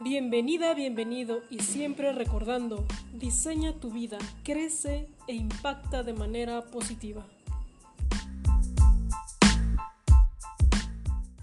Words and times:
Bienvenida, 0.00 0.74
bienvenido 0.74 1.42
y 1.50 1.58
siempre 1.58 2.12
recordando, 2.12 2.86
diseña 3.14 3.80
tu 3.80 3.90
vida, 3.90 4.18
crece 4.44 5.08
e 5.26 5.34
impacta 5.34 6.04
de 6.04 6.12
manera 6.12 6.66
positiva. 6.66 7.26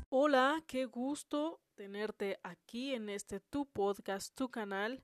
Hola, 0.07 0.63
qué 0.67 0.85
gusto 0.85 1.59
tenerte 1.75 2.39
aquí 2.43 2.93
en 2.93 3.09
este 3.09 3.41
tu 3.41 3.65
podcast, 3.65 4.33
tu 4.35 4.49
canal, 4.49 5.03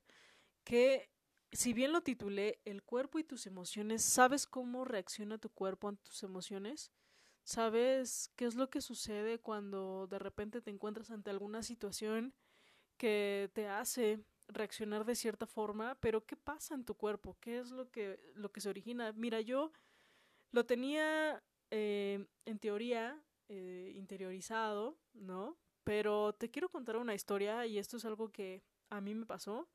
que 0.64 1.10
si 1.52 1.74
bien 1.74 1.92
lo 1.92 2.00
titulé 2.00 2.58
El 2.64 2.82
cuerpo 2.82 3.18
y 3.18 3.24
tus 3.24 3.46
emociones, 3.46 4.02
¿sabes 4.02 4.46
cómo 4.46 4.86
reacciona 4.86 5.36
tu 5.36 5.50
cuerpo 5.50 5.88
ante 5.88 6.04
tus 6.04 6.22
emociones? 6.22 6.90
¿Sabes 7.44 8.32
qué 8.34 8.46
es 8.46 8.54
lo 8.54 8.70
que 8.70 8.80
sucede 8.80 9.38
cuando 9.40 10.06
de 10.06 10.18
repente 10.18 10.62
te 10.62 10.70
encuentras 10.70 11.10
ante 11.10 11.28
alguna 11.28 11.62
situación 11.62 12.32
que 13.02 13.50
te 13.52 13.66
hace 13.66 14.20
reaccionar 14.46 15.04
de 15.04 15.16
cierta 15.16 15.44
forma, 15.44 15.96
pero 15.96 16.24
¿qué 16.24 16.36
pasa 16.36 16.76
en 16.76 16.84
tu 16.84 16.94
cuerpo? 16.94 17.36
¿Qué 17.40 17.58
es 17.58 17.72
lo 17.72 17.90
que, 17.90 18.20
lo 18.36 18.52
que 18.52 18.60
se 18.60 18.68
origina? 18.68 19.12
Mira, 19.12 19.40
yo 19.40 19.72
lo 20.52 20.64
tenía 20.66 21.42
eh, 21.72 22.24
en 22.44 22.58
teoría 22.60 23.20
eh, 23.48 23.92
interiorizado, 23.96 25.00
¿no? 25.14 25.58
Pero 25.82 26.32
te 26.34 26.48
quiero 26.52 26.68
contar 26.68 26.96
una 26.96 27.12
historia 27.12 27.66
y 27.66 27.76
esto 27.76 27.96
es 27.96 28.04
algo 28.04 28.30
que 28.30 28.62
a 28.88 29.00
mí 29.00 29.16
me 29.16 29.26
pasó. 29.26 29.68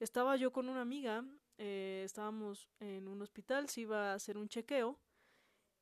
Estaba 0.00 0.36
yo 0.36 0.50
con 0.50 0.70
una 0.70 0.80
amiga, 0.80 1.26
eh, 1.58 2.04
estábamos 2.06 2.70
en 2.80 3.06
un 3.06 3.20
hospital, 3.20 3.68
se 3.68 3.82
iba 3.82 4.12
a 4.12 4.14
hacer 4.14 4.38
un 4.38 4.48
chequeo 4.48 4.98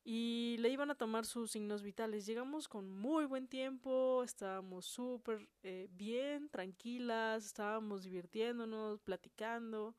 y 0.05 0.59
le 0.59 0.69
iban 0.69 0.91
a 0.91 0.95
tomar 0.95 1.25
sus 1.25 1.51
signos 1.51 1.83
vitales. 1.83 2.27
Llegamos 2.27 2.69
con 2.69 2.91
muy 2.91 3.25
buen 3.25 3.49
tiempo, 3.49 4.23
estábamos 4.23 4.85
súper 4.85 5.49
eh, 5.63 5.89
bien, 5.93 6.51
tranquilas, 6.51 7.47
estábamos 7.47 8.05
divirtiéndonos, 8.05 9.01
platicando. 9.01 9.97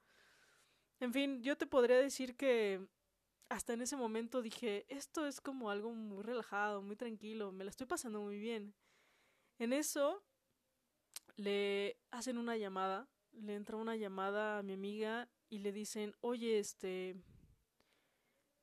En 1.00 1.12
fin, 1.12 1.42
yo 1.42 1.58
te 1.58 1.66
podría 1.66 1.98
decir 1.98 2.38
que 2.38 2.88
hasta 3.50 3.74
en 3.74 3.82
ese 3.82 3.98
momento 3.98 4.44
dije, 4.44 4.86
esto 4.90 5.26
es 5.26 5.42
como 5.42 5.72
algo 5.72 5.92
muy 5.92 6.22
relajado, 6.24 6.84
muy 6.84 6.96
tranquilo, 6.96 7.52
me 7.52 7.64
la 7.64 7.72
estoy 7.72 7.88
pasando 7.88 8.22
muy 8.22 8.38
bien. 8.38 8.76
En 9.58 9.74
eso 9.74 10.24
le 11.36 11.98
hacen 12.12 12.38
una 12.38 12.58
llamada, 12.58 13.08
le 13.32 13.56
entra 13.56 13.78
una 13.78 13.96
llamada 13.96 14.60
a 14.60 14.64
mi 14.64 14.74
amiga 14.74 15.30
y 15.50 15.60
le 15.60 15.72
dicen, 15.72 16.16
oye, 16.22 16.60
este, 16.60 17.16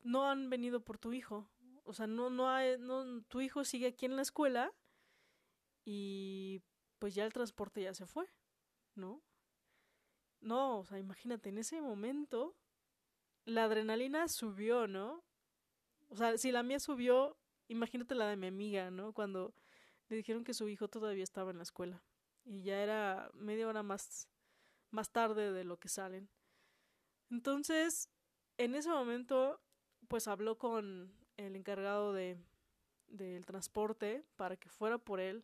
no 0.03 0.29
han 0.29 0.51
venido 0.51 0.85
por 0.85 0.99
tu 0.99 1.13
hijo. 1.13 1.49
O 1.85 1.93
sea, 1.95 2.07
no, 2.07 2.31
no, 2.31 2.49
hay, 2.49 2.79
no, 2.79 3.23
tu 3.23 3.41
hijo 3.41 3.65
sigue 3.65 3.89
aquí 3.89 4.07
en 4.07 4.17
la 4.17 4.23
escuela 4.23 4.73
y 5.85 6.63
pues 6.99 7.15
ya 7.15 7.25
el 7.25 7.33
transporte 7.33 7.83
ya 7.83 7.95
se 7.95 8.07
fue, 8.07 8.29
¿no? 8.95 9.23
No, 10.41 10.79
o 10.79 10.85
sea, 10.85 10.99
imagínate, 10.99 11.49
en 11.49 11.59
ese 11.59 11.81
momento 11.81 12.57
la 13.45 13.65
adrenalina 13.65 14.29
subió, 14.29 14.87
¿no? 14.87 15.25
O 16.09 16.17
sea, 16.17 16.37
si 16.39 16.53
la 16.53 16.63
mía 16.63 16.79
subió, 16.79 17.37
imagínate 17.69 18.15
la 18.15 18.29
de 18.29 18.37
mi 18.37 18.47
amiga, 18.47 18.91
¿no? 18.91 19.13
Cuando 19.13 19.55
le 20.09 20.17
dijeron 20.17 20.45
que 20.45 20.55
su 20.55 20.69
hijo 20.69 20.89
todavía 20.89 21.25
estaba 21.25 21.51
en 21.51 21.57
la 21.57 21.63
escuela 21.65 22.03
y 22.45 22.63
ya 22.63 22.83
era 22.83 23.31
media 23.35 23.69
hora 23.69 23.83
más, 23.83 24.29
más 24.91 25.11
tarde 25.11 25.53
de 25.53 25.65
lo 25.65 25.79
que 25.79 25.89
salen. 25.89 26.31
Entonces, 27.31 28.11
en 28.59 28.75
ese 28.75 28.91
momento 28.91 29.61
pues 30.13 30.29
habló 30.29 30.59
con 30.59 31.11
el 31.39 31.57
encargado 31.57 32.13
de 32.13 32.37
del 33.09 33.47
transporte 33.47 34.27
para 34.37 34.59
que 34.59 34.69
fuera 34.69 34.99
por 34.99 35.21
él. 35.21 35.43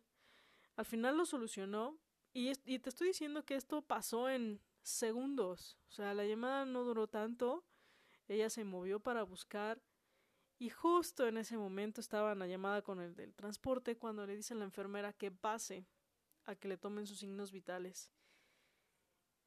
Al 0.75 0.85
final 0.85 1.17
lo 1.17 1.25
solucionó 1.25 1.97
y, 2.33 2.53
te 2.53 2.89
estoy 2.89 3.07
diciendo 3.07 3.43
que 3.43 3.55
esto 3.55 3.81
pasó 3.81 4.29
en 4.29 4.61
segundos. 4.83 5.75
O 5.87 5.91
sea, 5.91 6.13
la 6.13 6.23
llamada 6.23 6.65
no 6.65 6.83
duró 6.83 7.07
tanto. 7.07 7.65
Ella 8.27 8.51
se 8.51 8.63
movió 8.63 8.99
para 8.99 9.23
buscar 9.23 9.81
y 10.59 10.69
justo 10.69 11.27
en 11.27 11.37
ese 11.37 11.57
momento 11.57 11.99
estaba 11.99 12.33
en 12.33 12.39
la 12.39 12.45
llamada 12.45 12.83
con 12.83 12.99
el 13.01 13.15
del 13.15 13.33
transporte 13.33 13.97
cuando 13.97 14.27
le 14.27 14.35
dice 14.35 14.53
a 14.53 14.57
la 14.57 14.65
enfermera 14.65 15.13
que 15.13 15.31
pase 15.31 15.87
a 16.45 16.53
que 16.53 16.67
le 16.67 16.77
tomen 16.77 17.07
sus 17.07 17.17
signos 17.17 17.51
vitales. 17.51 18.11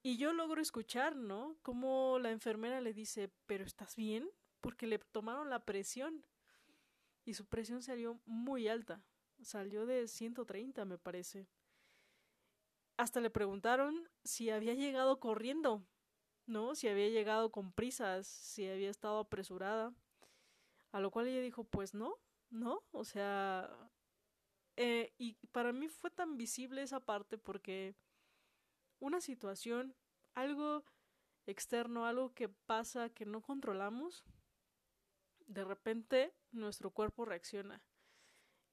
Y 0.03 0.17
yo 0.17 0.33
logro 0.33 0.61
escuchar, 0.61 1.15
¿no? 1.15 1.59
Como 1.63 2.19
la 2.19 2.33
enfermera 2.33 2.81
le 2.81 2.93
dice, 2.93 3.31
¿pero 3.47 3.63
estás 3.63 3.95
bien? 3.95 4.29
Porque 4.63 4.87
le 4.87 4.99
tomaron 4.99 5.51
la 5.51 5.67
presión 5.67 6.25
y 7.27 7.35
su 7.35 7.47
presión 7.47 7.83
salió 7.83 8.19
muy 8.25 8.69
alta, 8.69 9.05
salió 9.43 9.85
de 9.85 10.09
130 10.09 10.87
me 10.87 10.97
parece. 10.97 11.47
Hasta 12.97 13.21
le 13.21 13.29
preguntaron 13.29 14.09
si 14.25 14.51
había 14.51 14.75
llegado 14.75 15.21
corriendo, 15.21 15.85
¿no? 16.47 16.75
Si 16.75 16.89
había 16.89 17.09
llegado 17.09 17.51
con 17.51 17.73
prisas, 17.73 18.27
si 18.27 18.67
había 18.69 18.91
estado 18.91 19.19
apresurada. 19.19 19.93
A 20.93 21.01
lo 21.01 21.11
cual 21.11 21.27
ella 21.27 21.41
dijo, 21.41 21.65
pues 21.65 21.93
no, 21.95 22.19
no, 22.51 22.83
o 22.93 23.05
sea... 23.05 23.71
Eh, 24.77 25.13
y 25.19 25.35
para 25.53 25.73
mí 25.73 25.89
fue 25.89 26.11
tan 26.11 26.39
visible 26.39 26.83
esa 26.83 27.01
parte 27.01 27.37
porque 27.37 27.95
una 29.01 29.21
situación, 29.21 29.95
algo 30.35 30.85
externo, 31.47 32.07
algo 32.07 32.33
que 32.35 32.49
pasa 32.49 33.11
que 33.11 33.27
no 33.27 33.43
controlamos, 33.43 34.25
de 35.53 35.65
repente 35.65 36.35
nuestro 36.51 36.91
cuerpo 36.91 37.25
reacciona. 37.25 37.83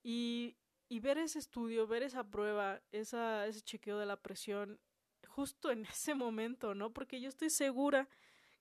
Y, 0.03 0.57
y 0.87 0.99
ver 0.99 1.17
ese 1.17 1.39
estudio, 1.39 1.87
ver 1.87 2.03
esa 2.03 2.23
prueba, 2.23 2.81
esa, 2.91 3.45
ese 3.47 3.61
chequeo 3.61 3.97
de 3.97 4.05
la 4.05 4.21
presión, 4.21 4.79
justo 5.27 5.71
en 5.71 5.85
ese 5.85 6.15
momento, 6.15 6.75
¿no? 6.75 6.91
Porque 6.91 7.21
yo 7.21 7.29
estoy 7.29 7.49
segura 7.49 8.07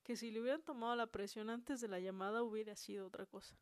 que 0.02 0.16
si 0.16 0.30
le 0.30 0.40
hubieran 0.40 0.62
tomado 0.62 0.96
la 0.96 1.06
presión 1.06 1.50
antes 1.50 1.80
de 1.80 1.88
la 1.88 2.00
llamada 2.00 2.42
hubiera 2.42 2.76
sido 2.76 3.06
otra 3.06 3.26
cosa. 3.26 3.56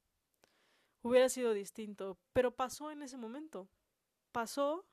Hubiera 1.02 1.28
sido 1.28 1.52
distinto, 1.52 2.18
pero 2.32 2.54
pasó 2.54 2.90
en 2.90 3.02
ese 3.02 3.16
momento. 3.16 3.68
Pasó 4.32 4.86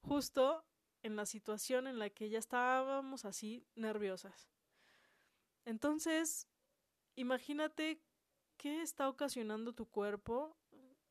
justo 0.00 0.64
en 1.02 1.16
la 1.16 1.26
situación 1.26 1.86
en 1.86 1.98
la 1.98 2.10
que 2.10 2.28
ya 2.28 2.38
estábamos 2.38 3.24
así 3.24 3.66
nerviosas. 3.74 4.50
Entonces, 5.64 6.46
imagínate 7.14 8.00
¿Qué 8.56 8.80
está 8.80 9.08
ocasionando 9.08 9.74
tu 9.74 9.86
cuerpo 9.86 10.56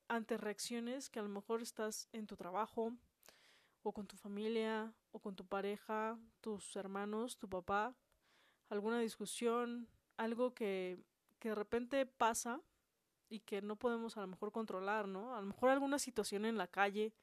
ante 0.07 0.37
reacciones 0.37 1.09
que 1.09 1.19
a 1.19 1.23
lo 1.23 1.29
mejor 1.29 1.61
estás 1.61 2.09
en 2.11 2.25
tu 2.25 2.35
trabajo 2.35 2.93
o 3.83 3.91
con 3.91 4.07
tu 4.07 4.17
familia 4.17 4.93
o 5.11 5.19
con 5.19 5.35
tu 5.35 5.45
pareja, 5.45 6.17
tus 6.41 6.75
hermanos, 6.75 7.37
tu 7.37 7.47
papá, 7.47 7.95
alguna 8.69 8.99
discusión, 8.99 9.87
algo 10.17 10.55
que, 10.55 10.97
que 11.39 11.49
de 11.49 11.55
repente 11.55 12.05
pasa 12.07 12.61
y 13.29 13.41
que 13.41 13.61
no 13.61 13.75
podemos 13.75 14.17
a 14.17 14.21
lo 14.21 14.27
mejor 14.27 14.51
controlar, 14.51 15.07
¿no? 15.07 15.35
A 15.35 15.41
lo 15.41 15.47
mejor 15.47 15.69
alguna 15.69 15.99
situación 15.99 16.45
en 16.45 16.57
la 16.57 16.67
calle, 16.67 17.13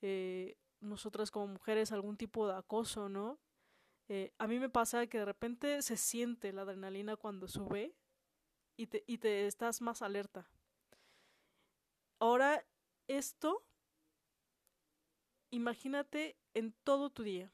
eh, 0.00 0.56
nosotras 0.80 1.30
como 1.30 1.48
mujeres, 1.48 1.90
algún 1.90 2.16
tipo 2.16 2.46
de 2.46 2.54
acoso, 2.54 3.08
¿no? 3.08 3.40
Eh, 4.08 4.32
a 4.38 4.46
mí 4.46 4.58
me 4.58 4.68
pasa 4.68 5.06
que 5.06 5.18
de 5.18 5.24
repente 5.24 5.82
se 5.82 5.96
siente 5.96 6.52
la 6.52 6.62
adrenalina 6.62 7.16
cuando 7.16 7.48
sube 7.48 7.94
y 8.80 8.86
te, 8.86 9.04
y 9.06 9.18
te 9.18 9.46
estás 9.46 9.82
más 9.82 10.00
alerta. 10.00 10.48
Ahora, 12.18 12.64
esto, 13.08 13.62
imagínate 15.50 16.38
en 16.54 16.72
todo 16.82 17.10
tu 17.10 17.22
día. 17.22 17.52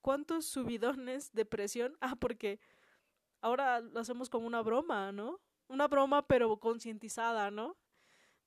¿Cuántos 0.00 0.46
subidones 0.46 1.32
de 1.32 1.44
presión? 1.44 1.98
Ah, 2.00 2.16
porque 2.16 2.60
ahora 3.42 3.80
lo 3.80 4.00
hacemos 4.00 4.30
como 4.30 4.46
una 4.46 4.62
broma, 4.62 5.12
¿no? 5.12 5.38
Una 5.68 5.86
broma 5.86 6.26
pero 6.26 6.58
concientizada, 6.58 7.50
¿no? 7.50 7.76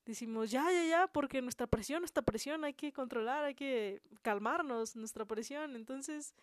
Decimos, 0.04 0.50
ya, 0.50 0.72
ya, 0.72 0.84
ya, 0.86 1.08
porque 1.08 1.44
nuestra 1.44 1.68
presión, 1.68 2.04
esta 2.04 2.24
presión 2.24 2.64
hay 2.64 2.74
que 2.74 2.92
controlar, 2.92 3.44
hay 3.46 3.54
que 3.54 4.02
calmarnos, 4.24 4.96
nuestra 4.96 5.26
presión. 5.26 5.76
Entonces, 5.76 6.34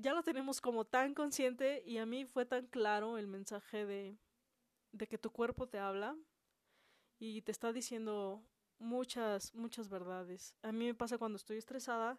ya 0.00 0.14
lo 0.14 0.22
tenemos 0.22 0.60
como 0.60 0.84
tan 0.84 1.14
consciente 1.14 1.82
y 1.84 1.98
a 1.98 2.06
mí 2.06 2.24
fue 2.24 2.46
tan 2.46 2.66
claro 2.66 3.18
el 3.18 3.26
mensaje 3.26 3.84
de, 3.84 4.18
de 4.92 5.06
que 5.06 5.18
tu 5.18 5.30
cuerpo 5.30 5.68
te 5.68 5.78
habla 5.78 6.16
y 7.18 7.42
te 7.42 7.50
está 7.50 7.72
diciendo 7.72 8.42
muchas, 8.78 9.54
muchas 9.54 9.88
verdades. 9.88 10.56
A 10.62 10.72
mí 10.72 10.86
me 10.86 10.94
pasa 10.94 11.18
cuando 11.18 11.36
estoy 11.36 11.58
estresada, 11.58 12.18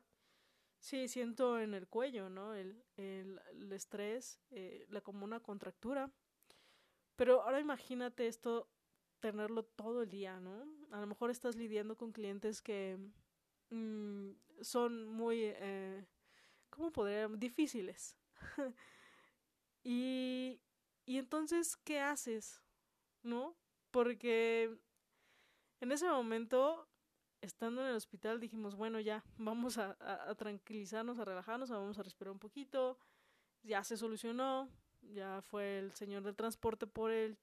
sí, 0.79 1.07
siento 1.07 1.59
en 1.59 1.73
el 1.73 1.87
cuello, 1.87 2.29
¿no? 2.29 2.53
El, 2.53 2.83
el, 2.97 3.39
el 3.51 3.71
estrés, 3.71 4.41
eh, 4.51 4.85
la, 4.89 5.01
como 5.01 5.23
una 5.23 5.39
contractura. 5.39 6.11
Pero 7.15 7.41
ahora 7.41 7.59
imagínate 7.59 8.27
esto, 8.27 8.69
tenerlo 9.19 9.63
todo 9.63 10.03
el 10.03 10.09
día, 10.09 10.39
¿no? 10.39 10.65
A 10.91 10.99
lo 10.99 11.07
mejor 11.07 11.29
estás 11.29 11.55
lidiando 11.55 11.95
con 11.95 12.11
clientes 12.11 12.61
que 12.61 12.97
mmm, 13.69 14.31
son 14.61 15.07
muy... 15.07 15.37
Eh, 15.43 16.05
¿cómo 16.79 16.93
podría? 16.93 17.27
Difíciles. 17.27 18.15
y, 19.83 20.61
y 21.05 21.17
entonces, 21.17 21.75
¿qué 21.75 21.99
haces? 21.99 22.61
¿No? 23.21 23.57
Porque 23.91 24.79
en 25.81 25.91
ese 25.91 26.07
momento 26.07 26.87
estando 27.41 27.81
en 27.81 27.89
el 27.89 27.95
hospital 27.95 28.39
dijimos, 28.39 28.75
bueno, 28.75 29.01
ya, 29.01 29.25
vamos 29.37 29.77
a, 29.77 29.97
tranquilizarnos, 30.37 31.19
a 31.19 31.25
relajarnos, 31.25 31.69
vamos 31.69 31.99
a 31.99 32.03
respirar 32.03 32.31
un 32.31 32.39
poquito. 32.39 32.97
Ya 33.63 33.83
se 33.83 33.97
solucionó, 33.97 34.69
ya 35.01 35.41
fue 35.41 35.79
el 35.79 35.93
señor 35.95 36.23
del 36.23 36.37
transporte 36.37 36.87
por 36.87 37.11
el, 37.11 37.37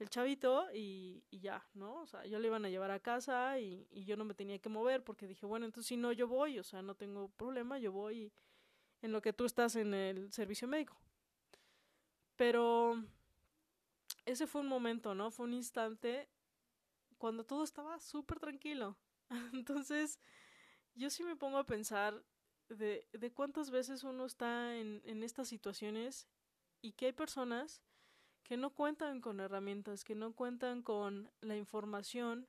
el 0.00 0.08
chavito 0.08 0.66
y, 0.74 1.22
y, 1.30 1.38
ya, 1.38 1.64
¿no? 1.74 2.02
O 2.02 2.06
sea, 2.06 2.26
yo 2.26 2.40
le 2.40 2.48
iban 2.48 2.64
a 2.64 2.70
llevar 2.70 2.90
a 2.90 2.98
casa 2.98 3.60
y, 3.60 3.86
y, 3.92 4.04
yo 4.04 4.16
no 4.16 4.24
me 4.24 4.34
tenía 4.34 4.58
que 4.58 4.68
mover 4.68 5.04
porque 5.04 5.28
dije, 5.28 5.46
bueno, 5.46 5.64
entonces 5.64 5.86
si 5.86 5.96
no, 5.96 6.10
yo 6.10 6.26
voy, 6.26 6.58
o 6.58 6.64
sea, 6.64 6.82
no 6.82 6.96
tengo 6.96 7.28
problema, 7.28 7.78
yo 7.78 7.92
voy 7.92 8.32
en 9.04 9.12
lo 9.12 9.20
que 9.20 9.34
tú 9.34 9.44
estás 9.44 9.76
en 9.76 9.92
el 9.92 10.32
servicio 10.32 10.66
médico. 10.66 10.96
Pero 12.36 13.04
ese 14.24 14.46
fue 14.46 14.62
un 14.62 14.66
momento, 14.66 15.14
¿no? 15.14 15.30
Fue 15.30 15.44
un 15.44 15.52
instante 15.52 16.26
cuando 17.18 17.44
todo 17.44 17.64
estaba 17.64 18.00
súper 18.00 18.40
tranquilo. 18.40 18.96
Entonces, 19.52 20.18
yo 20.94 21.10
sí 21.10 21.22
me 21.22 21.36
pongo 21.36 21.58
a 21.58 21.66
pensar 21.66 22.24
de, 22.70 23.06
cuántas 23.34 23.70
veces 23.70 24.04
uno 24.04 24.24
está 24.24 24.74
en, 24.74 25.02
en 25.04 25.22
estas 25.22 25.48
situaciones 25.48 26.26
y 26.80 26.92
que 26.92 27.04
hay 27.06 27.12
personas 27.12 27.82
que 28.42 28.56
no 28.56 28.70
cuentan 28.70 29.20
con 29.20 29.38
herramientas, 29.38 30.02
que 30.02 30.14
no 30.14 30.32
cuentan 30.32 30.80
con 30.80 31.30
la 31.42 31.56
información 31.56 32.48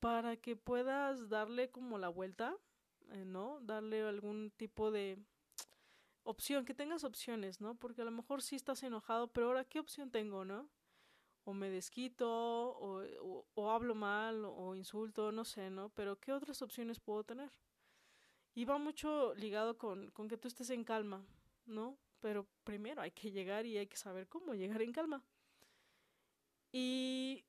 para 0.00 0.36
que 0.36 0.56
puedas 0.56 1.28
darle 1.28 1.70
como 1.70 1.98
la 1.98 2.08
vuelta, 2.08 2.56
eh, 3.12 3.24
¿no? 3.24 3.60
Darle 3.60 4.02
algún 4.02 4.50
tipo 4.56 4.90
de 4.90 5.24
opción, 6.30 6.64
que 6.64 6.74
tengas 6.74 7.04
opciones, 7.04 7.60
¿no? 7.60 7.74
Porque 7.74 8.02
a 8.02 8.04
lo 8.04 8.10
mejor 8.10 8.42
sí 8.42 8.56
estás 8.56 8.82
enojado, 8.82 9.28
pero 9.28 9.48
ahora, 9.48 9.64
¿qué 9.64 9.80
opción 9.80 10.10
tengo, 10.10 10.44
no? 10.44 10.68
o 11.48 11.54
me 11.54 11.70
desquito, 11.70 12.28
o, 12.28 13.70
hablo 13.70 13.94
mal, 13.94 14.44
o 14.44 14.74
insulto, 14.74 15.32
no 15.32 15.46
sé, 15.46 15.70
¿no? 15.70 15.88
Pero 15.88 16.20
¿qué 16.20 16.30
otras 16.34 16.60
opciones 16.60 17.00
puedo 17.00 17.24
tener? 17.24 17.50
Y 18.54 18.66
va 18.66 18.76
mucho 18.76 19.34
ligado 19.34 19.78
con, 19.78 20.10
con 20.10 20.28
que 20.28 20.36
tú 20.36 20.46
estés 20.46 20.68
en 20.68 20.84
calma, 20.84 21.24
¿no? 21.64 21.96
Pero 22.20 22.46
primero 22.64 23.00
hay 23.00 23.12
que 23.12 23.30
llegar 23.30 23.64
y 23.64 23.78
hay 23.78 23.86
que 23.86 23.96
saber 23.96 24.28
cómo 24.28 24.52
llegar 24.52 24.82
en 24.82 24.92
calma. 24.92 25.24
Y 26.70 27.46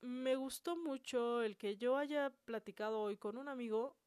me 0.00 0.34
gustó 0.36 0.74
mucho 0.74 1.42
el 1.42 1.58
que 1.58 1.76
yo 1.76 1.98
haya 1.98 2.30
platicado 2.46 3.02
hoy 3.02 3.18
con 3.18 3.36
un 3.36 3.48
amigo 3.48 3.98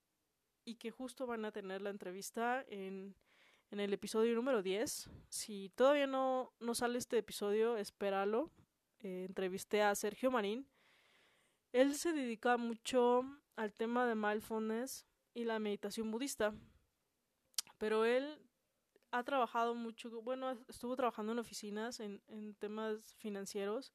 y 0.63 0.77
que 0.77 0.89
justo 0.89 1.27
van 1.27 1.45
a 1.45 1.51
tener 1.51 1.83
la 1.83 1.91
entrevista 1.91 2.65
en, 2.67 3.15
en 3.71 3.79
el 3.79 3.93
episodio 3.93 4.35
número 4.35 4.61
10. 4.61 5.09
Si 5.29 5.69
todavía 5.75 6.07
no, 6.07 6.53
no 6.59 6.75
sale 6.75 6.97
este 6.97 7.17
episodio, 7.17 7.77
espéralo, 7.77 8.51
eh, 8.99 9.25
entrevisté 9.27 9.81
a 9.81 9.95
Sergio 9.95 10.31
Marín. 10.31 10.67
Él 11.71 11.95
se 11.95 12.13
dedica 12.13 12.57
mucho 12.57 13.23
al 13.55 13.73
tema 13.73 14.05
de 14.05 14.15
mindfulness 14.15 15.05
y 15.33 15.43
la 15.43 15.59
meditación 15.59 16.11
budista. 16.11 16.53
Pero 17.77 18.05
él 18.05 18.41
ha 19.11 19.23
trabajado 19.23 19.75
mucho, 19.75 20.21
bueno, 20.21 20.51
estuvo 20.67 20.95
trabajando 20.95 21.31
en 21.33 21.39
oficinas 21.39 21.99
en, 21.99 22.21
en 22.27 22.55
temas 22.55 23.15
financieros 23.15 23.93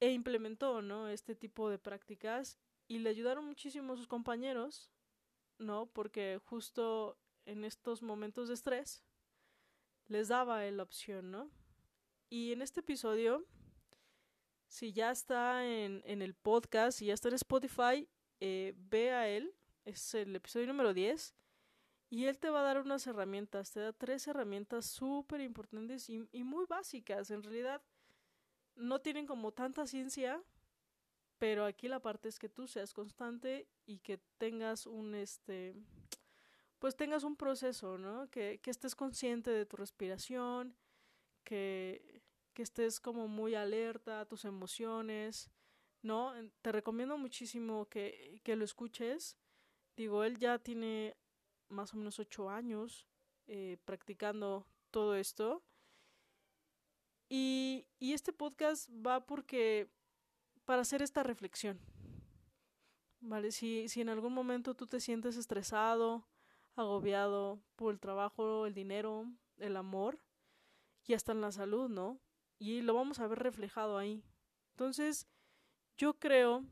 e 0.00 0.12
implementó, 0.12 0.82
¿no? 0.82 1.08
Este 1.08 1.34
tipo 1.34 1.68
de 1.70 1.78
prácticas 1.78 2.58
y 2.88 2.98
le 2.98 3.10
ayudaron 3.10 3.44
muchísimo 3.44 3.96
sus 3.96 4.08
compañeros, 4.08 4.90
¿no? 5.58 5.86
Porque 5.86 6.40
justo 6.44 7.18
en 7.50 7.64
estos 7.64 8.02
momentos 8.02 8.48
de 8.48 8.54
estrés 8.54 9.02
les 10.08 10.28
daba 10.28 10.62
la 10.70 10.82
opción, 10.82 11.30
¿no? 11.30 11.50
Y 12.28 12.52
en 12.52 12.62
este 12.62 12.80
episodio 12.80 13.46
si 14.70 14.92
ya 14.92 15.10
está 15.10 15.66
en, 15.66 16.00
en 16.06 16.22
el 16.22 16.32
podcast, 16.32 16.98
si 16.98 17.06
ya 17.06 17.14
está 17.14 17.28
en 17.28 17.34
Spotify, 17.34 18.08
eh, 18.38 18.72
ve 18.76 19.10
a 19.10 19.28
él, 19.28 19.52
es 19.84 20.14
el 20.14 20.34
episodio 20.36 20.68
número 20.68 20.94
10, 20.94 21.34
y 22.08 22.26
él 22.26 22.38
te 22.38 22.50
va 22.50 22.60
a 22.60 22.62
dar 22.62 22.78
unas 22.80 23.04
herramientas, 23.08 23.72
te 23.72 23.80
da 23.80 23.92
tres 23.92 24.28
herramientas 24.28 24.86
súper 24.86 25.40
importantes 25.40 26.08
y, 26.08 26.24
y 26.30 26.44
muy 26.44 26.66
básicas, 26.66 27.32
en 27.32 27.42
realidad 27.42 27.82
no 28.76 29.00
tienen 29.00 29.26
como 29.26 29.50
tanta 29.50 29.88
ciencia, 29.88 30.40
pero 31.38 31.64
aquí 31.64 31.88
la 31.88 32.00
parte 32.00 32.28
es 32.28 32.38
que 32.38 32.48
tú 32.48 32.68
seas 32.68 32.94
constante 32.94 33.66
y 33.86 33.98
que 33.98 34.18
tengas 34.38 34.86
un 34.86 35.16
este 35.16 35.74
pues 36.80 36.96
tengas 36.96 37.22
un 37.22 37.36
proceso, 37.36 37.98
¿no? 37.98 38.28
Que, 38.30 38.58
que 38.60 38.70
estés 38.70 38.96
consciente 38.96 39.50
de 39.50 39.66
tu 39.66 39.76
respiración, 39.76 40.74
que 41.44 42.20
que 42.52 42.62
estés 42.62 43.00
como 43.00 43.28
muy 43.28 43.54
alerta 43.54 44.20
a 44.20 44.26
tus 44.26 44.44
emociones, 44.44 45.50
¿no? 46.02 46.32
Te 46.62 46.72
recomiendo 46.72 47.16
muchísimo 47.18 47.88
que, 47.88 48.40
que 48.42 48.56
lo 48.56 48.64
escuches. 48.64 49.36
Digo, 49.96 50.24
él 50.24 50.38
ya 50.38 50.58
tiene 50.58 51.16
más 51.68 51.94
o 51.94 51.96
menos 51.96 52.18
ocho 52.18 52.50
años 52.50 53.06
eh, 53.46 53.76
practicando 53.84 54.66
todo 54.90 55.14
esto. 55.14 55.62
Y, 57.28 57.86
y 57.98 58.12
este 58.12 58.32
podcast 58.32 58.90
va 58.90 59.24
porque 59.24 59.88
para 60.64 60.82
hacer 60.82 61.02
esta 61.02 61.22
reflexión. 61.22 61.78
¿Vale? 63.20 63.52
Si, 63.52 63.88
si 63.88 64.00
en 64.00 64.08
algún 64.08 64.32
momento 64.32 64.74
tú 64.74 64.86
te 64.86 64.98
sientes 64.98 65.36
estresado, 65.36 66.26
agobiado 66.80 67.60
por 67.76 67.92
el 67.92 68.00
trabajo, 68.00 68.66
el 68.66 68.74
dinero, 68.74 69.26
el 69.58 69.76
amor 69.76 70.18
y 71.06 71.14
hasta 71.14 71.32
en 71.32 71.40
la 71.40 71.52
salud, 71.52 71.88
¿no? 71.88 72.20
y 72.60 72.82
lo 72.82 72.94
vamos 72.94 73.18
a 73.18 73.26
ver 73.26 73.40
reflejado 73.40 73.98
ahí. 73.98 74.22
Entonces, 74.72 75.26
yo 75.96 76.14
creo 76.14 76.62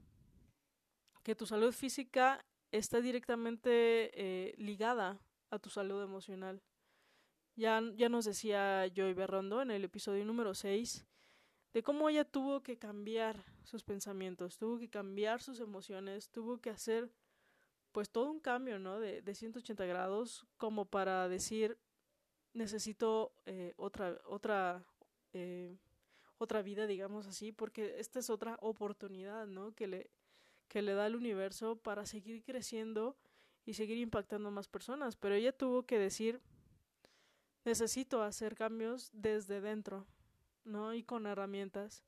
que 1.24 1.34
tu 1.34 1.46
salud 1.46 1.72
física 1.72 2.44
está 2.70 3.00
directamente 3.00 4.10
eh, 4.14 4.54
ligada 4.58 5.18
a 5.50 5.58
tu 5.58 5.70
salud 5.70 6.02
emocional. 6.02 6.62
Ya, 7.56 7.82
ya 7.96 8.08
nos 8.08 8.26
decía 8.26 8.86
Joy 8.94 9.14
Berrondo 9.14 9.62
en 9.62 9.70
el 9.70 9.82
episodio 9.82 10.24
número 10.24 10.54
6 10.54 11.06
de 11.72 11.82
cómo 11.82 12.08
ella 12.08 12.24
tuvo 12.24 12.62
que 12.62 12.78
cambiar 12.78 13.42
sus 13.64 13.82
pensamientos, 13.82 14.58
tuvo 14.58 14.78
que 14.78 14.88
cambiar 14.88 15.42
sus 15.42 15.58
emociones, 15.58 16.30
tuvo 16.30 16.58
que 16.58 16.70
hacer 16.70 17.10
pues 17.98 18.10
todo 18.10 18.30
un 18.30 18.38
cambio, 18.38 18.78
¿no? 18.78 19.00
De, 19.00 19.22
de 19.22 19.34
180 19.34 19.84
grados 19.84 20.46
como 20.56 20.84
para 20.84 21.28
decir 21.28 21.76
necesito 22.52 23.32
eh, 23.44 23.74
otra, 23.76 24.20
otra, 24.24 24.84
eh, 25.32 25.76
otra 26.36 26.62
vida, 26.62 26.86
digamos 26.86 27.26
así, 27.26 27.50
porque 27.50 27.98
esta 27.98 28.20
es 28.20 28.30
otra 28.30 28.56
oportunidad, 28.60 29.48
¿no? 29.48 29.74
Que 29.74 29.88
le, 29.88 30.10
que 30.68 30.80
le 30.80 30.94
da 30.94 31.08
el 31.08 31.16
universo 31.16 31.74
para 31.74 32.06
seguir 32.06 32.44
creciendo 32.44 33.16
y 33.66 33.74
seguir 33.74 33.98
impactando 33.98 34.50
a 34.50 34.52
más 34.52 34.68
personas. 34.68 35.16
Pero 35.16 35.34
ella 35.34 35.50
tuvo 35.50 35.82
que 35.84 35.98
decir, 35.98 36.40
necesito 37.64 38.22
hacer 38.22 38.54
cambios 38.54 39.10
desde 39.12 39.60
dentro, 39.60 40.06
¿no? 40.62 40.94
Y 40.94 41.02
con 41.02 41.26
herramientas. 41.26 42.04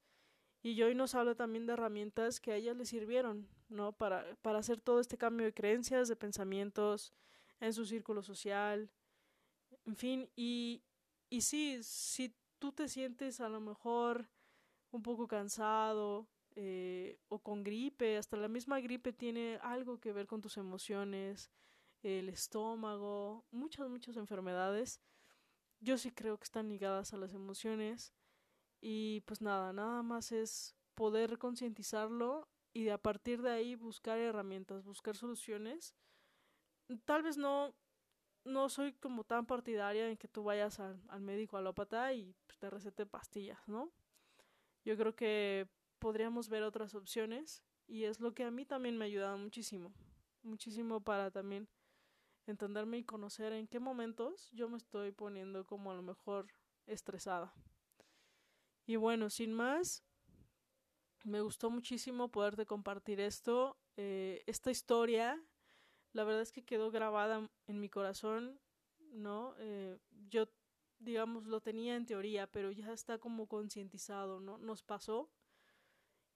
Y 0.62 0.80
hoy 0.82 0.94
nos 0.94 1.14
habla 1.14 1.34
también 1.34 1.66
de 1.66 1.72
herramientas 1.72 2.40
que 2.40 2.52
a 2.52 2.56
ella 2.56 2.74
le 2.74 2.84
sirvieron, 2.84 3.48
¿no? 3.68 3.92
Para, 3.92 4.36
para 4.42 4.58
hacer 4.58 4.80
todo 4.80 5.00
este 5.00 5.16
cambio 5.16 5.46
de 5.46 5.54
creencias, 5.54 6.08
de 6.08 6.16
pensamientos 6.16 7.14
en 7.60 7.72
su 7.72 7.86
círculo 7.86 8.22
social, 8.22 8.90
en 9.86 9.96
fin, 9.96 10.30
y, 10.36 10.82
y 11.28 11.40
sí, 11.40 11.78
si 11.82 12.34
tú 12.58 12.72
te 12.72 12.88
sientes 12.88 13.40
a 13.40 13.48
lo 13.48 13.60
mejor 13.60 14.28
un 14.90 15.02
poco 15.02 15.26
cansado 15.26 16.28
eh, 16.56 17.18
o 17.28 17.38
con 17.38 17.62
gripe, 17.62 18.16
hasta 18.16 18.36
la 18.36 18.48
misma 18.48 18.80
gripe 18.80 19.12
tiene 19.12 19.58
algo 19.62 19.98
que 19.98 20.12
ver 20.12 20.26
con 20.26 20.40
tus 20.40 20.56
emociones, 20.56 21.50
el 22.02 22.28
estómago, 22.28 23.44
muchas, 23.50 23.88
muchas 23.88 24.16
enfermedades. 24.16 25.00
Yo 25.80 25.96
sí 25.96 26.10
creo 26.10 26.38
que 26.38 26.44
están 26.44 26.68
ligadas 26.68 27.14
a 27.14 27.16
las 27.16 27.34
emociones 27.34 28.12
y 28.80 29.20
pues 29.22 29.40
nada, 29.40 29.72
nada 29.72 30.02
más 30.02 30.32
es 30.32 30.74
poder 30.94 31.38
concientizarlo 31.38 32.48
y 32.72 32.88
a 32.88 32.98
partir 32.98 33.42
de 33.42 33.50
ahí 33.50 33.74
buscar 33.74 34.18
herramientas, 34.18 34.84
buscar 34.84 35.16
soluciones. 35.16 35.94
Tal 37.04 37.22
vez 37.22 37.36
no 37.36 37.74
no 38.44 38.68
soy 38.68 38.92
como 38.94 39.24
tan 39.24 39.46
partidaria 39.46 40.08
en 40.08 40.16
que 40.16 40.28
tú 40.28 40.44
vayas 40.44 40.80
al, 40.80 41.00
al 41.08 41.20
médico 41.20 41.56
alópata 41.56 42.12
y 42.12 42.34
pues, 42.46 42.58
te 42.58 42.70
recete 42.70 43.06
pastillas, 43.06 43.60
¿no? 43.68 43.92
Yo 44.84 44.96
creo 44.96 45.14
que 45.14 45.68
podríamos 45.98 46.48
ver 46.48 46.62
otras 46.62 46.94
opciones 46.94 47.62
y 47.86 48.04
es 48.04 48.20
lo 48.20 48.32
que 48.32 48.44
a 48.44 48.50
mí 48.50 48.64
también 48.64 48.96
me 48.96 49.04
ha 49.04 49.06
ayudado 49.06 49.36
muchísimo, 49.36 49.92
muchísimo 50.42 51.00
para 51.00 51.30
también 51.30 51.68
entenderme 52.46 52.98
y 52.98 53.04
conocer 53.04 53.52
en 53.52 53.66
qué 53.66 53.78
momentos 53.78 54.50
yo 54.52 54.68
me 54.68 54.78
estoy 54.78 55.12
poniendo 55.12 55.66
como 55.66 55.90
a 55.90 55.94
lo 55.94 56.02
mejor 56.02 56.46
estresada. 56.86 57.52
Y 58.90 58.96
bueno, 58.96 59.30
sin 59.30 59.52
más, 59.52 60.02
me 61.22 61.42
gustó 61.42 61.70
muchísimo 61.70 62.28
poderte 62.32 62.66
compartir 62.66 63.20
esto, 63.20 63.78
eh, 63.96 64.42
esta 64.48 64.72
historia 64.72 65.40
la 66.12 66.24
verdad 66.24 66.42
es 66.42 66.50
que 66.50 66.64
quedó 66.64 66.90
grabada 66.90 67.48
en 67.68 67.78
mi 67.78 67.88
corazón, 67.88 68.58
¿no? 69.12 69.54
Eh, 69.58 69.96
yo, 70.28 70.48
digamos, 70.98 71.46
lo 71.46 71.60
tenía 71.60 71.94
en 71.94 72.04
teoría, 72.04 72.48
pero 72.48 72.72
ya 72.72 72.92
está 72.92 73.18
como 73.18 73.46
concientizado, 73.46 74.40
¿no? 74.40 74.58
Nos 74.58 74.82
pasó. 74.82 75.30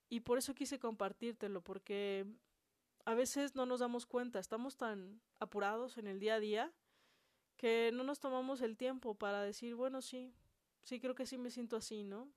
Y 0.09 0.21
por 0.21 0.39
eso 0.39 0.55
quise 0.55 0.79
compartírtelo, 0.79 1.61
porque 1.61 2.25
a 3.05 3.15
veces 3.15 3.57
no 3.57 3.67
nos 3.67 3.81
damos 3.81 4.07
cuenta, 4.07 4.39
estamos 4.39 4.77
tan 4.77 5.21
apurados 5.41 5.99
en 5.99 6.07
el 6.07 6.21
día 6.21 6.37
a 6.37 6.41
día 6.41 6.73
que 7.57 7.91
no 7.93 8.05
nos 8.05 8.21
tomamos 8.21 8.61
el 8.61 8.77
tiempo 8.77 9.17
para 9.17 9.43
decir, 9.43 9.75
bueno, 9.75 10.03
sí, 10.03 10.37
sí 10.85 11.01
creo 11.01 11.17
que 11.17 11.27
sí 11.27 11.37
me 11.37 11.51
siento 11.51 11.77
así, 11.77 12.05
¿no? 12.05 12.31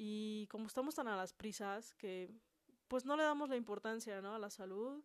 Y 0.00 0.46
como 0.46 0.68
estamos 0.68 0.94
tan 0.94 1.08
a 1.08 1.16
las 1.16 1.32
prisas 1.32 1.92
que 1.94 2.30
pues 2.86 3.04
no 3.04 3.16
le 3.16 3.24
damos 3.24 3.48
la 3.48 3.56
importancia, 3.56 4.22
¿no? 4.22 4.32
A 4.32 4.38
la 4.38 4.48
salud, 4.48 5.02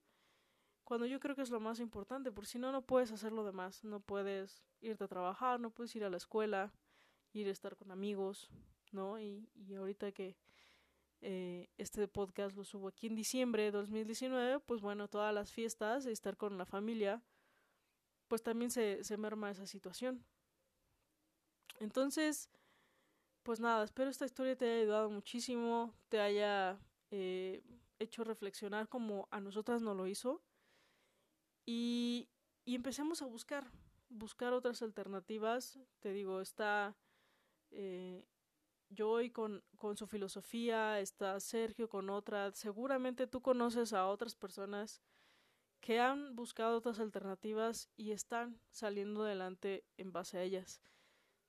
cuando 0.84 1.08
yo 1.08 1.20
creo 1.20 1.36
que 1.36 1.42
es 1.42 1.50
lo 1.50 1.60
más 1.60 1.80
importante, 1.80 2.32
porque 2.32 2.52
si 2.52 2.60
no, 2.60 2.72
no 2.72 2.84
puedes 2.84 3.12
hacer 3.12 3.32
lo 3.32 3.44
demás, 3.44 3.84
no 3.84 4.02
puedes 4.02 4.64
irte 4.82 5.04
a 5.04 5.08
trabajar, 5.08 5.60
no 5.60 5.72
puedes 5.72 5.96
ir 5.96 6.04
a 6.04 6.12
la 6.12 6.18
escuela, 6.18 6.72
ir 7.32 7.48
a 7.48 7.52
estar 7.52 7.76
con 7.76 7.90
amigos, 7.90 8.52
¿no? 8.92 9.20
Y, 9.20 9.50
y 9.56 9.74
ahorita 9.74 10.12
que 10.12 10.38
eh, 11.22 11.72
este 11.80 12.08
podcast 12.08 12.56
lo 12.56 12.64
subo 12.64 12.90
aquí 12.90 13.08
en 13.08 13.16
diciembre 13.16 13.64
de 13.64 13.72
2019, 13.72 14.60
pues 14.60 14.82
bueno, 14.82 15.08
todas 15.08 15.34
las 15.34 15.52
fiestas, 15.52 16.06
estar 16.06 16.38
con 16.38 16.60
la 16.60 16.68
familia, 16.68 17.24
pues 18.28 18.44
también 18.44 18.70
se, 18.70 19.04
se 19.04 19.18
merma 19.18 19.50
esa 19.50 19.66
situación. 19.66 20.24
Entonces, 21.80 22.52
pues 23.44 23.60
nada, 23.60 23.84
espero 23.84 24.10
esta 24.10 24.26
historia 24.26 24.56
te 24.56 24.66
haya 24.66 24.82
ayudado 24.82 25.10
muchísimo, 25.10 25.94
te 26.10 26.20
haya 26.20 26.80
eh, 27.12 27.62
hecho 28.00 28.24
reflexionar 28.24 28.88
como 28.88 29.28
a 29.32 29.40
nosotras 29.40 29.82
no 29.82 29.94
lo 29.94 30.08
hizo. 30.08 30.42
Y, 31.66 32.30
y 32.66 32.76
empecemos 32.76 33.22
a 33.22 33.26
buscar, 33.26 33.70
buscar 34.10 34.54
otras 34.54 34.82
alternativas. 34.82 35.80
Te 36.00 36.14
digo, 36.14 36.42
está 36.42 36.96
eh, 37.72 38.26
con, 39.34 39.64
con 39.78 39.98
su 39.98 40.08
filosofía, 40.08 41.00
está 41.00 41.40
Sergio 41.40 41.90
con 41.90 42.10
otra. 42.10 42.52
Seguramente 42.52 43.28
tú 43.28 43.42
conoces 43.42 43.94
a 43.94 44.08
otras 44.08 44.36
personas 44.36 45.02
que 45.82 46.00
han 46.00 46.36
buscado 46.36 46.78
otras 46.78 47.00
alternativas 47.00 47.90
y 47.98 48.12
están 48.12 48.60
saliendo 48.72 49.24
adelante 49.24 49.84
en 49.98 50.14
base 50.14 50.38
a 50.38 50.44
ellas. 50.44 50.82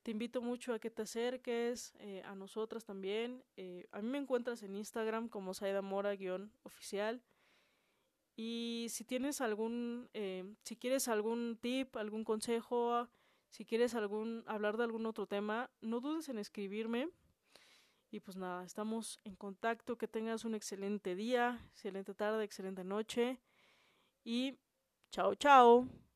Te 0.04 0.10
invito 0.10 0.42
mucho 0.42 0.74
a 0.74 0.78
que 0.78 0.90
te 0.90 1.00
acerques 1.00 1.94
eh, 1.98 2.22
a 2.26 2.34
nosotras 2.34 2.84
también. 2.84 3.42
Eh, 3.56 3.88
a 3.90 4.02
mí 4.02 4.08
me 4.10 4.18
encuentras 4.18 4.62
en 4.62 4.76
Instagram 4.76 5.30
como 5.30 5.54
Saida 5.54 5.80
Mora-oficial. 5.80 7.22
Y 8.36 8.88
si 8.90 9.04
tienes 9.04 9.40
algún, 9.40 10.10
eh, 10.12 10.44
si 10.62 10.76
quieres 10.76 11.08
algún 11.08 11.56
tip, 11.58 11.96
algún 11.96 12.22
consejo, 12.22 13.08
si 13.48 13.64
quieres 13.64 13.94
algún, 13.94 14.44
hablar 14.46 14.76
de 14.76 14.84
algún 14.84 15.06
otro 15.06 15.26
tema, 15.26 15.70
no 15.80 16.00
dudes 16.00 16.28
en 16.28 16.38
escribirme. 16.38 17.08
Y 18.10 18.20
pues 18.20 18.36
nada, 18.36 18.62
estamos 18.62 19.20
en 19.24 19.36
contacto. 19.36 19.96
Que 19.96 20.06
tengas 20.06 20.44
un 20.44 20.54
excelente 20.54 21.14
día, 21.14 21.66
excelente 21.70 22.12
tarde, 22.12 22.44
excelente 22.44 22.84
noche. 22.84 23.40
Y 24.22 24.58
chao, 25.10 25.34
chao. 25.34 25.88